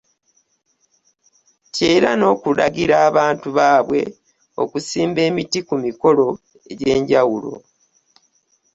[1.67, 3.99] Nti era n'okulagira abantu baabwo
[4.63, 6.25] okusimba emiti ku mikolo
[6.71, 7.51] egy'enjawulo.